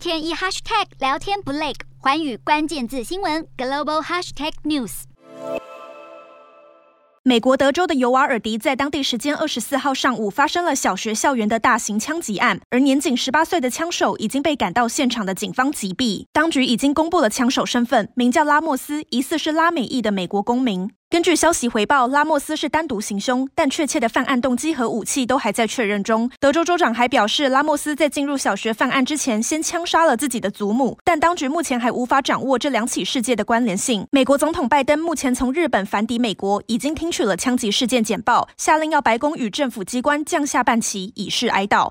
[0.00, 5.02] 天一 hashtag 聊天不累，寰宇关键字新闻 global hashtag news。
[7.22, 16.24] 美国德州的尤瓦尔迪在当地时间二十四号上午发生了小学校园的大型枪击案，而年仅十八岁的枪手已经被赶到现场的警方击毙。
[16.32, 20.90] 当局已经公布了枪手身份，名叫拉莫斯，疑似是拉美裔的美国公民。
[21.12, 26.30] 根据消息回报，拉莫斯是单独行凶，但确切的犯案动机和武器都还在确认中。
[26.38, 34.06] 德州州长还表示，拉莫斯在进入小学犯案之前，先枪杀了自己的祖母，但当局目前还无法掌握这两起事件的关联性。
[34.12, 41.88] 美国总统拜登目前从日本返抵美国，已经听取了枪击事件简报，下令要白宫与政府机关降下半旗，以示哀悼。